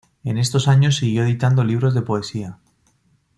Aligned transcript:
En 0.23 0.39
estos 0.39 0.67
años 0.67 0.95
siguió 0.95 1.23
editando 1.25 1.63
libros 1.63 1.93
de 1.93 2.01
poesía. 2.01 2.57